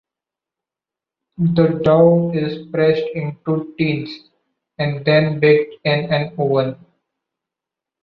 [1.37, 4.09] The dough is pressed into tins,
[4.79, 6.83] and then baked in an oven.